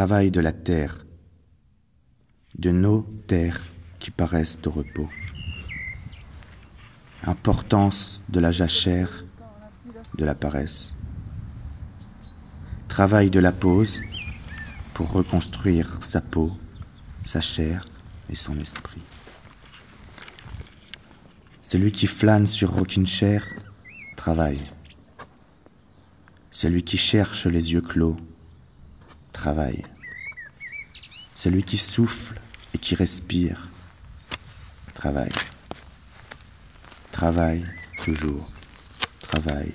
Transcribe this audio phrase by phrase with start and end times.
[0.00, 1.04] travail de la terre,
[2.58, 3.60] de nos terres
[3.98, 5.10] qui paraissent au repos.
[7.24, 9.10] Importance de la jachère,
[10.16, 10.94] de la paresse.
[12.88, 14.00] Travail de la pause
[14.94, 16.50] pour reconstruire sa peau,
[17.26, 17.86] sa chair
[18.30, 19.02] et son esprit.
[21.62, 23.44] Celui qui flâne sur aucune chair
[24.16, 24.62] travaille.
[26.52, 28.16] Celui qui cherche les yeux clos
[29.32, 29.84] travaille.
[31.36, 32.40] Celui qui souffle
[32.74, 33.68] et qui respire
[34.94, 35.30] travaille.
[37.12, 37.64] Travaille
[38.04, 38.50] toujours.
[39.22, 39.72] Travaille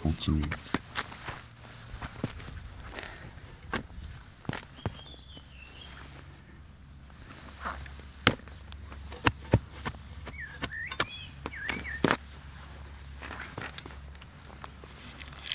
[0.00, 0.42] continue.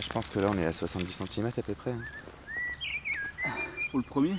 [0.00, 1.92] je pense que là on est à 70 cm à peu près.
[1.92, 2.00] hein.
[3.90, 4.36] Pour le premier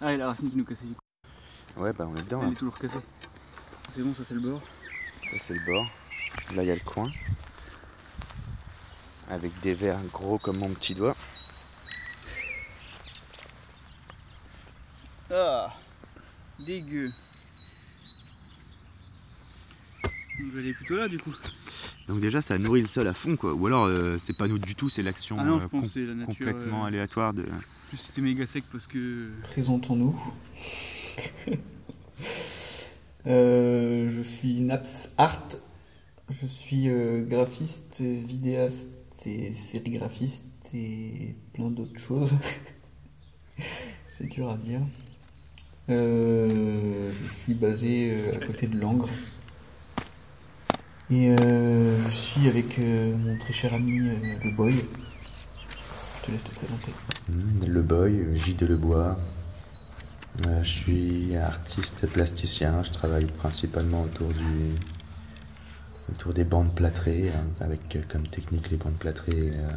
[0.00, 1.80] Ah, et la racine qui nous cassait du coup.
[1.80, 2.40] Ouais, bah on est dedans.
[2.42, 2.52] Elle là.
[2.52, 2.98] est toujours cassée.
[3.94, 4.60] C'est bon, ça c'est le bord.
[5.30, 5.86] Ça c'est le bord.
[6.54, 7.10] Là il y a le coin.
[9.28, 11.16] Avec des verres gros comme mon petit doigt.
[15.30, 15.72] Ah
[16.64, 17.10] Dégueu.
[20.52, 21.32] Vais aller plutôt là du coup.
[22.06, 23.54] Donc déjà ça nourrit le sol à fond quoi.
[23.54, 25.88] Ou alors euh, c'est pas nous du tout, c'est l'action Ah euh, com-
[26.26, 27.46] complètement euh, aléatoire de.
[28.02, 29.30] C'était méga sec parce que.
[29.52, 30.18] Présentons-nous.
[33.26, 35.48] Euh, je suis Naps Art.
[36.28, 38.92] Je suis euh, graphiste, vidéaste
[39.24, 42.34] et sérigraphiste et plein d'autres choses.
[44.10, 44.82] C'est dur à dire.
[45.88, 49.08] Euh, je suis basé à côté de Langres.
[51.10, 54.74] Et je suis avec mon très cher ami le Boy.
[56.24, 56.92] Je te laisse te présenter.
[57.28, 59.16] Hmm, Le boy, J de Lebois.
[60.46, 64.70] Euh, je suis artiste plasticien, je travaille principalement autour du
[66.10, 69.68] autour des bandes plâtrées, hein, avec euh, comme technique les bandes plâtrées euh,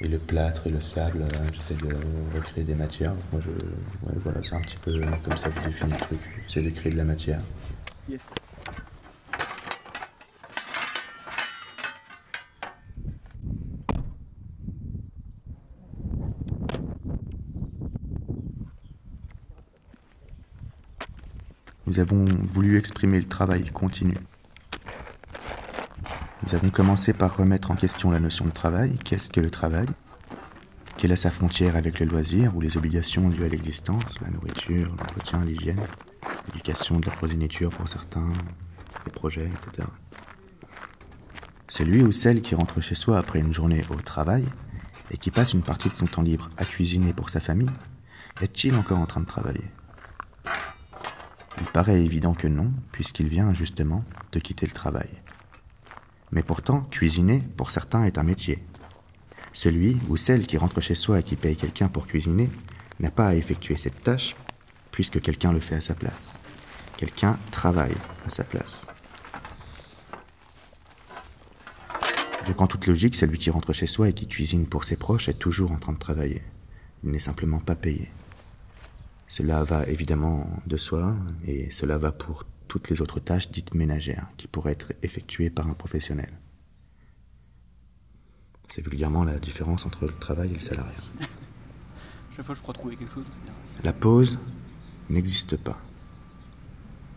[0.00, 1.22] et le plâtre et le sable.
[1.22, 1.94] euh, J'essaie de
[2.34, 3.12] recréer des matières.
[3.32, 4.92] Moi, je, ouais, voilà, c'est un petit peu
[5.24, 6.20] comme ça que je définis le truc.
[6.48, 7.40] J'essaie de créer de la matière.
[8.08, 8.20] Yes.
[21.86, 24.16] Nous avons voulu exprimer le travail continu.
[26.42, 28.98] Nous avons commencé par remettre en question la notion de travail.
[29.04, 29.86] Qu'est-ce que le travail?
[30.96, 34.88] Quelle est sa frontière avec le loisir ou les obligations dues à l'existence, la nourriture,
[34.98, 35.80] l'entretien, l'hygiène,
[36.48, 38.32] l'éducation de la progéniture pour certains,
[39.04, 39.86] les projets, etc.
[41.68, 44.44] Celui ou celle qui rentre chez soi après une journée au travail
[45.12, 47.70] et qui passe une partie de son temps libre à cuisiner pour sa famille,
[48.40, 49.64] est-il encore en train de travailler?
[51.66, 55.08] Il paraît évident que non, puisqu'il vient justement de quitter le travail.
[56.30, 58.62] Mais pourtant, cuisiner, pour certains, est un métier.
[59.52, 62.48] Celui ou celle qui rentre chez soi et qui paye quelqu'un pour cuisiner
[63.00, 64.36] n'a pas à effectuer cette tâche,
[64.92, 66.36] puisque quelqu'un le fait à sa place.
[66.98, 68.86] Quelqu'un travaille à sa place.
[72.46, 75.28] Donc en toute logique, celui qui rentre chez soi et qui cuisine pour ses proches
[75.28, 76.42] est toujours en train de travailler.
[77.02, 78.08] Il n'est simplement pas payé.
[79.28, 84.28] Cela va évidemment de soi, et cela va pour toutes les autres tâches dites ménagères,
[84.36, 86.32] qui pourraient être effectuées par un professionnel.
[88.68, 90.92] C'est vulgairement la différence entre le travail et le salariat.
[92.36, 93.24] Chaque fois je crois trouver quelque chose.
[93.32, 93.52] c'est bien.
[93.84, 94.38] La pause
[95.08, 95.78] n'existe pas.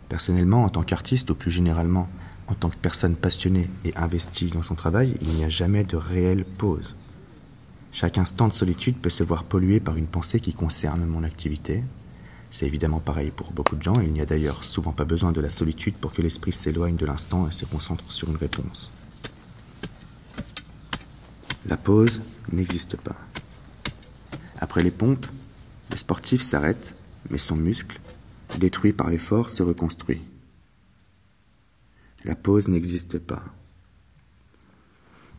[0.08, 2.10] Personnellement, en tant qu'artiste, ou plus généralement
[2.48, 5.96] en tant que personne passionnée et investie dans son travail, il n'y a jamais de
[5.96, 6.96] réelle pause.
[7.92, 11.84] Chaque instant de solitude peut se voir pollué par une pensée qui concerne mon activité.
[12.52, 15.42] C'est évidemment pareil pour beaucoup de gens, il n'y a d'ailleurs souvent pas besoin de
[15.42, 18.92] la solitude pour que l'esprit s'éloigne de l'instant et se concentre sur une réponse.
[21.68, 22.22] La pause
[22.52, 23.16] n'existe pas.
[24.60, 25.28] Après les pompes,
[25.92, 26.96] le sportif s'arrête,
[27.30, 28.00] mais son muscle,
[28.58, 30.22] détruit par l'effort, se reconstruit.
[32.26, 33.44] La pause n'existe pas.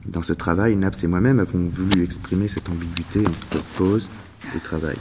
[0.06, 4.08] Dans ce travail, Naps et moi-même avons voulu exprimer cette ambiguïté entre pause
[4.56, 4.96] et travail.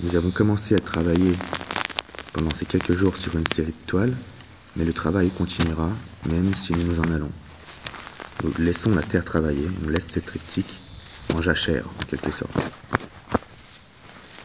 [0.00, 1.34] Nous avons commencé à travailler
[2.32, 4.14] pendant ces quelques jours sur une série de toiles,
[4.76, 5.90] mais le travail continuera
[6.28, 7.30] même si nous nous en allons.
[8.44, 10.72] Nous laissons la terre travailler, on laisse cette triptyque
[11.34, 12.52] en jachère, en quelque sorte.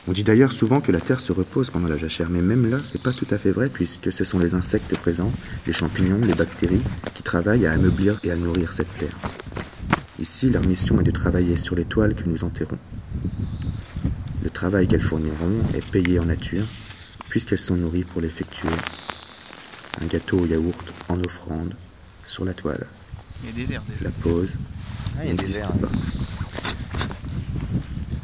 [0.07, 2.77] On dit d'ailleurs souvent que la terre se repose pendant la jachère, mais même là,
[2.83, 5.31] c'est pas tout à fait vrai, puisque ce sont les insectes présents,
[5.67, 6.81] les champignons, les bactéries,
[7.13, 9.15] qui travaillent à ameublir et à nourrir cette terre.
[10.19, 12.79] Ici, leur mission est de travailler sur les toiles que nous enterrons.
[14.63, 16.65] Le travail qu'elles fourniront est payé en nature,
[17.27, 18.69] puisqu'elles sont nourries pour l'effectuer.
[20.01, 21.75] Un gâteau au yaourt en offrande
[22.25, 22.88] sur la toile.
[23.44, 24.06] Il y a des verres déjà.
[24.06, 24.54] La pause
[25.19, 25.74] Ah, il y a des n'existe verres.
[25.74, 25.89] pas.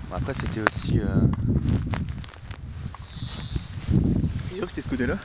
[0.10, 1.02] Bon, après, c'était aussi.
[1.02, 1.28] euh,
[4.48, 5.18] C'est sûr que c'était ce côté-là?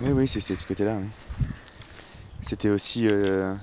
[0.00, 0.96] Oui, oui, c'est c'est de ce côté-là.
[1.00, 1.06] oui.
[2.42, 3.06] C'était aussi.
[3.06, 3.54] euh,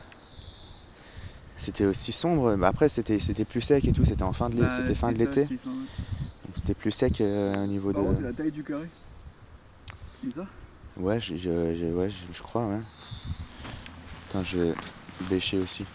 [1.62, 2.56] C'était aussi sombre.
[2.56, 4.04] Bah, après, c'était c'était plus sec et tout.
[4.04, 5.46] C'était en fin de Bah, c'était fin de l'été.
[5.46, 5.58] fin, ouais.
[5.68, 8.28] Donc c'était plus sec euh, au niveau contre, c'est de.
[8.28, 8.88] la taille du carré.
[10.34, 10.46] Ça
[10.98, 12.80] Ouais, je, je, je- ouais, je, je crois, ouais.
[14.30, 14.74] Attends, je vais
[15.30, 15.86] bêcher aussi.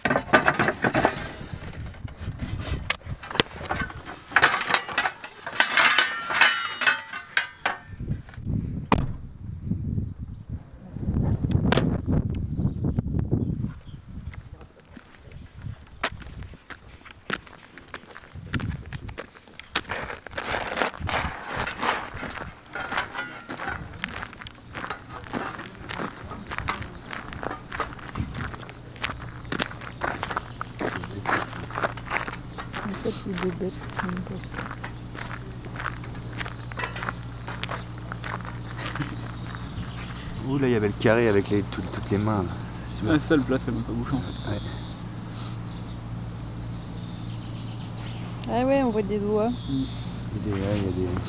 [33.27, 33.87] En fait, il est bête.
[33.99, 34.63] comme ça.
[40.47, 42.43] Ouh, là, il y avait le carré avec les, tout- toutes les mains.
[42.43, 42.49] là.
[42.87, 43.07] C'est sûr.
[43.11, 44.61] Ah, c'est ça le plat, c'est même pas bouché en fait.
[48.49, 49.49] Ah ouais, on voit des doigts.
[49.69, 50.51] Il y a des.
[50.61, 51.19] ouais, il y a des-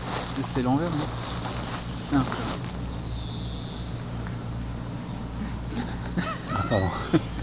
[0.00, 0.96] C'est- C'est l'envers, non?
[2.14, 2.22] Ah,
[6.54, 6.86] Ah, pardon.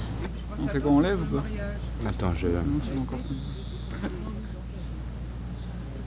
[0.75, 2.47] on fait quoi On lève ou pas Attends, je.
[2.47, 3.35] Non, c'est encore plus.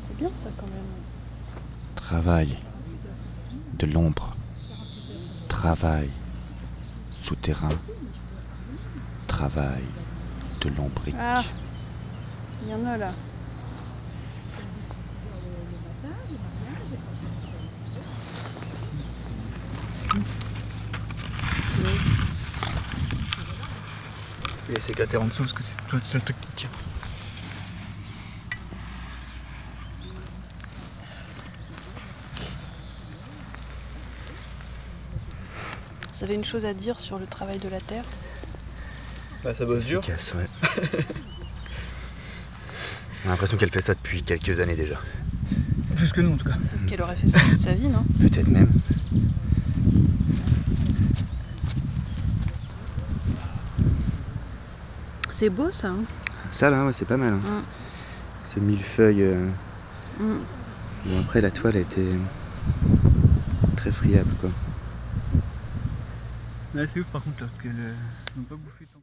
[0.06, 0.84] C'est bien ça quand même.
[1.96, 2.56] Travail
[3.78, 4.36] de l'ombre.
[5.48, 6.10] Travail
[7.12, 7.68] souterrain.
[9.26, 9.84] Travail
[10.60, 11.14] de l'ombrique.
[11.18, 11.44] Ah.
[12.64, 13.10] Il y en a là.
[24.68, 26.68] Je vais laisser éclater en dessous parce que c'est tout le seul truc qui tient.
[36.14, 38.04] Vous avez une chose à dire sur le travail de la terre?
[39.42, 40.00] Bah, ça bosse dur.
[40.00, 40.46] Efficace, ouais.
[43.24, 45.00] On a l'impression qu'elle fait ça depuis quelques années déjà.
[45.96, 46.56] Plus que nous en tout cas.
[46.86, 48.04] Qu'elle aurait fait ça toute sa vie, non?
[48.20, 48.70] Peut-être même.
[55.38, 55.86] C'est beau ça.
[55.90, 56.02] hein
[56.50, 57.32] Ça là, ouais, c'est pas mal.
[57.34, 57.36] hein.
[57.36, 57.62] Mm.
[58.44, 59.22] Ce millefeuille.
[59.22, 59.48] euh,
[60.18, 60.38] Mm.
[61.06, 62.10] Bon, après, la toile était
[63.76, 64.50] très friable, quoi.
[66.74, 67.92] Ouais, c'est ouf par contre parce euh,
[68.36, 68.98] n'ont pas bouffé tant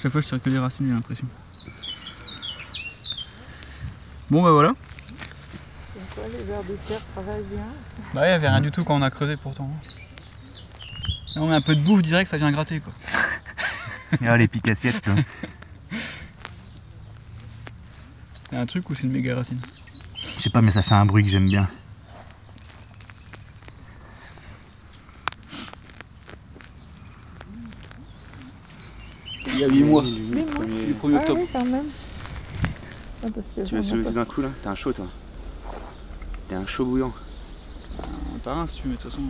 [0.00, 1.26] Chaque fois je tire que les racines, j'ai l'impression.
[4.30, 4.68] Bon bah voilà.
[4.68, 4.78] Donc
[6.14, 7.66] quoi, les vers de terre travaillent bien.
[8.14, 9.68] Bah il y avait rien du tout quand on a creusé pourtant.
[11.34, 12.92] Là, on met un peu de bouffe direct, ça vient gratter quoi.
[14.24, 15.08] Ah, les picassiettes.
[18.50, 19.60] Il y a un truc ou c'est une méga racine
[20.40, 21.68] Je sais pas, mais ça fait un bruit que j'aime bien.
[29.48, 30.02] Il y a 8 mois.
[30.02, 31.40] Du 1er Ah octobre.
[31.42, 31.84] oui, quand même.
[33.22, 35.06] Ah, parce que Tu d'un coup là T'es un chaud toi
[36.48, 37.12] T'es un chaud bouillant.
[38.34, 39.22] Un par un si tu veux, mais de toute façon.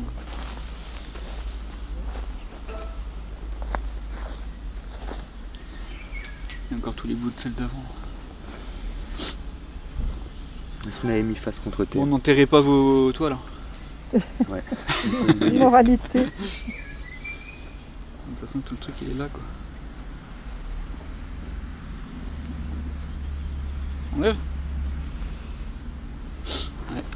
[6.70, 7.82] Il y a encore tous les bouts de celle d'avant.
[10.86, 13.34] Est-ce qu'on avait mis face contre terre Bon, n'enterrez pas vos toiles.
[14.14, 14.18] hein.
[14.48, 14.62] Ouais.
[15.58, 16.20] Moralité.
[16.20, 16.24] De
[18.30, 19.42] toute façon, tout le truc il est là quoi.
[24.16, 24.36] On lève?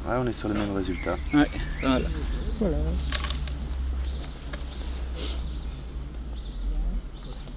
[0.07, 1.15] Ouais, on est sur le même résultat.
[1.33, 1.49] Ouais,
[1.81, 2.05] pas mal.
[2.59, 2.77] Voilà.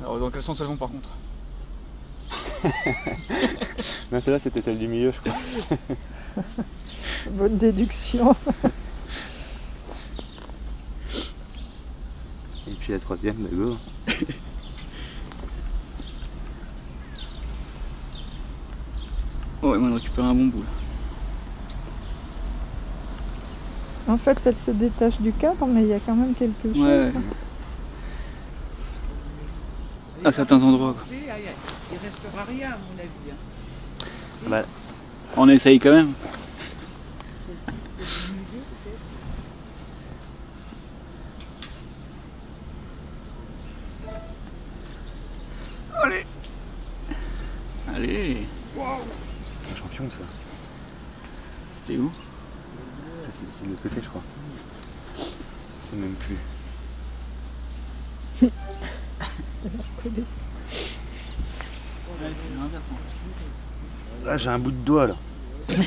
[0.01, 1.11] Alors, dans quel sens elles vont par contre?
[4.13, 5.39] Non, celle-là c'était celle du milieu, je crois.
[7.31, 8.35] Bonne déduction.
[12.67, 13.77] Et puis la troisième, bah go.
[19.63, 20.63] Ouais, moi, on récupère un bon bout.
[20.63, 20.69] là.
[24.13, 26.79] En fait, elle se détache du cadre, mais il y a quand même quelque chose.
[26.79, 27.13] Ouais.
[30.29, 30.93] À certains endroits.
[30.93, 31.05] quoi.
[31.11, 33.31] Il restera rien, à mon avis.
[33.33, 34.07] hein.
[34.47, 34.63] Bah,
[35.39, 36.13] On essaye quand même.
[46.03, 46.25] Allez
[47.95, 48.37] Allez
[48.77, 50.19] un champion ça.
[51.77, 52.11] C'était où
[53.17, 54.23] Ça, c'est c'est de l'autre côté, je crois.
[55.91, 56.37] C'est même plus.
[64.25, 65.17] Là, j'ai un bout de doigt là.
[65.69, 65.77] Ouais.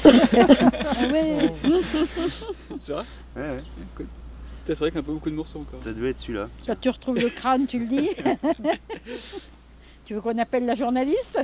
[2.85, 3.63] C'est vrai Ouais, ouais.
[4.65, 5.81] C'est vrai qu'il y a peu beaucoup de morceaux encore.
[5.83, 6.47] Ça devait être celui-là.
[6.65, 8.09] Quand tu retrouves le crâne, tu le dis.
[10.05, 11.39] tu veux qu'on appelle la journaliste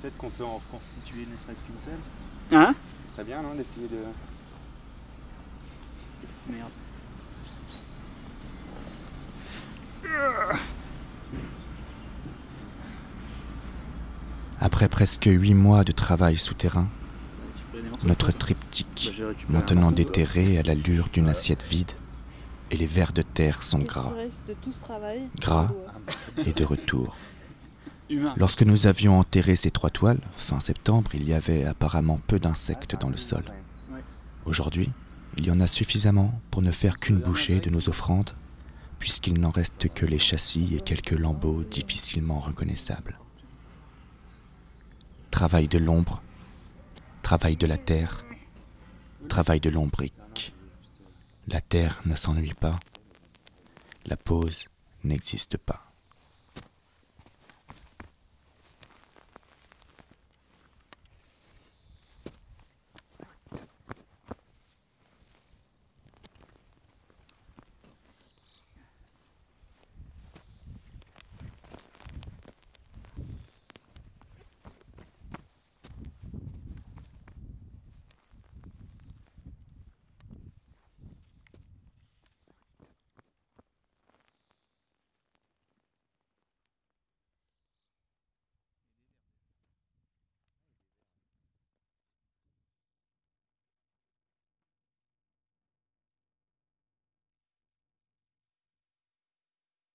[0.00, 2.00] Peut-être qu'on peut en reconstituer ne serait-ce qu'une seule.
[2.58, 3.98] Hein Ce serait bien, non, d'essayer de.
[6.48, 6.70] Merde.
[14.60, 16.88] Après presque huit mois de travail souterrain,
[18.04, 21.92] notre triptyque, Bah, maintenant déterré à l'allure d'une assiette vide,
[22.70, 24.12] et les vers de terre sont gras,
[25.38, 25.72] gras
[26.46, 27.16] et de retour.
[28.36, 33.00] Lorsque nous avions enterré ces trois toiles, fin septembre, il y avait apparemment peu d'insectes
[33.00, 33.44] dans le sol.
[34.44, 34.90] Aujourd'hui,
[35.38, 38.30] il y en a suffisamment pour ne faire qu'une bouchée de nos offrandes,
[38.98, 43.18] puisqu'il n'en reste que les châssis et quelques lambeaux difficilement reconnaissables.
[45.40, 46.20] Travail de l'ombre,
[47.22, 48.22] travail de la terre,
[49.30, 50.52] travail de l'ombrique.
[51.48, 52.78] La terre ne s'ennuie pas,
[54.04, 54.66] la pause
[55.02, 55.89] n'existe pas.